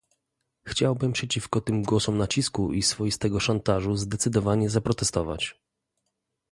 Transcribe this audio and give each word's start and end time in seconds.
Chciałbym 0.65 1.13
przeciwko 1.13 1.61
tym 1.61 1.83
głosom 1.83 2.17
nacisku 2.17 2.73
i 2.73 2.81
swoistego 2.83 3.39
szantażu 3.39 3.95
zdecydowanie 3.95 4.69
zaprotestować 4.69 5.55